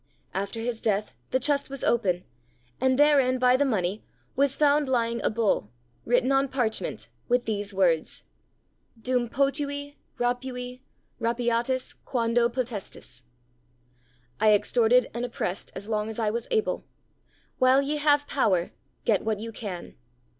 After 0.33 0.59
his 0.61 0.81
death 0.81 1.13
the 1.29 1.39
chest 1.39 1.69
was 1.69 1.83
opened, 1.83 2.23
and 2.79 2.97
therein, 2.97 3.37
by 3.37 3.55
the 3.55 3.63
money, 3.63 4.03
was 4.35 4.57
found 4.57 4.89
lying 4.89 5.21
a 5.21 5.29
bull, 5.29 5.69
written 6.05 6.31
on 6.31 6.47
parchment, 6.47 7.09
with 7.29 7.45
these 7.45 7.71
words: 7.71 8.23
Dum 8.99 9.29
potui, 9.29 9.97
rapui; 10.17 10.81
rapiatis, 11.21 11.93
quando 12.03 12.49
potestis. 12.49 13.21
(I 14.39 14.53
extorted 14.55 15.07
and 15.13 15.23
oppressed 15.23 15.71
as 15.75 15.87
long 15.87 16.09
as 16.09 16.17
I 16.17 16.31
was 16.31 16.47
able; 16.49 16.83
while 17.59 17.79
ye 17.79 17.97
have 17.97 18.25
power, 18.25 18.71
get 19.05 19.23
what 19.23 19.39
you 19.39 19.51
can.) 19.51 19.97